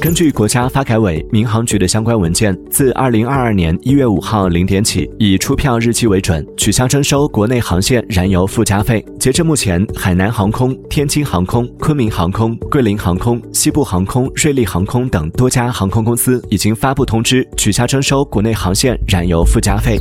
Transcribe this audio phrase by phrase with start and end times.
[0.00, 9.04] 根据国家发改委民航局的相关文件自二零二二年一月五号零点起以出票日期为准取消征收国内航线燃油附加费。
[9.18, 19.96] 截至目前海南航空天津航空昆明航空桂林航空西部航空瑞丽航空等多家航空公司已经发布通知取消征收国内航线燃油附加费。